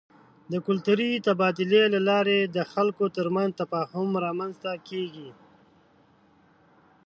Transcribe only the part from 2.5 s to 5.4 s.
د خلکو ترمنځ تفاهم رامنځته کېږي.